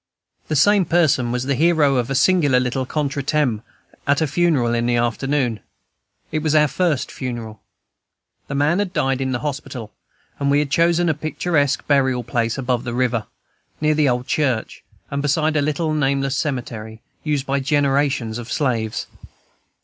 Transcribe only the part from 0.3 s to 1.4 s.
The same person